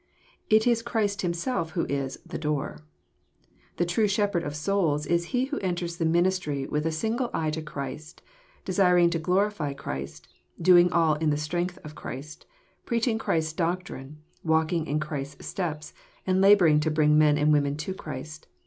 It 0.49 0.65
is 0.65 0.81
Christ 0.81 1.21
Himself 1.21 1.73
who 1.73 1.85
is 1.85 2.17
*' 2.23 2.25
the 2.25 2.39
door." 2.39 2.79
The 3.77 3.85
true 3.85 4.07
shepherd 4.07 4.41
of 4.41 4.55
souls 4.55 5.05
is 5.05 5.25
he 5.25 5.45
who 5.45 5.59
enters 5.59 5.95
^ 5.95 5.97
the 5.99 6.05
ministry 6.05 6.65
with 6.65 6.87
a 6.87 6.91
single 6.91 7.29
eye 7.35 7.51
to 7.51 7.61
Christ, 7.61 8.23
desiring 8.65 9.11
to 9.11 9.19
glorify 9.19 9.73
Christ, 9.75 10.27
doing 10.59 10.91
all 10.91 11.13
in 11.17 11.29
the 11.29 11.37
strength 11.37 11.77
of 11.83 11.93
Christ, 11.93 12.47
preaching 12.83 13.19
Christ's 13.19 13.53
doctrine, 13.53 14.17
walking 14.43 14.87
in 14.87 14.99
Christ'^ 14.99 15.43
steps, 15.43 15.93
and 16.25 16.41
labouring 16.41 16.79
to 16.79 16.89
bring 16.89 17.15
men 17.15 17.37
and 17.37 17.53
women 17.53 17.77
to 17.77 17.93
Christ. 17.93 18.47